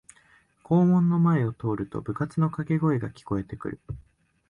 [0.63, 3.79] 校門の前を通ると部活のかけ声が聞こえてくる